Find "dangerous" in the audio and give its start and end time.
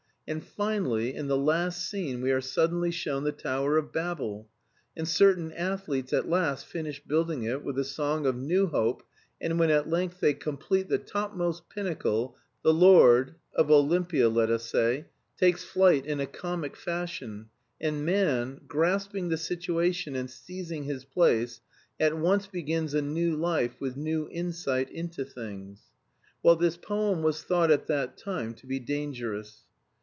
28.79-29.65